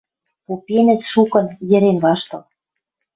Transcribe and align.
Попенӹт 0.45 1.01
шукын 1.11 1.47
йӹрен-ваштыл. 1.69 2.41